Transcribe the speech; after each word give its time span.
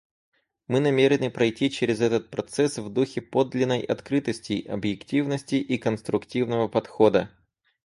Мы 0.65 0.79
намерены 0.79 1.29
пройти 1.29 1.69
через 1.69 2.01
этот 2.01 2.31
процесс 2.31 2.79
в 2.79 2.89
духе 2.89 3.21
подлинной 3.21 3.81
открытости, 3.81 4.65
объективности 4.67 5.57
и 5.57 5.77
конструктивного 5.77 6.67
подхода. 6.67 7.29